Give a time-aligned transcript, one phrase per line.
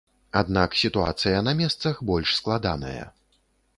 [0.39, 3.03] Аднак сітуацыя на месцах больш складаная.